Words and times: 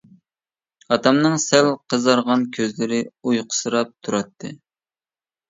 ئاتامنىڭ 0.95 1.35
سەل 1.43 1.69
قىزارغان 1.93 2.47
كۆزلىرى 2.57 2.99
ئۇيقۇسىراپ 3.11 3.95
تۇراتتى. 4.09 4.53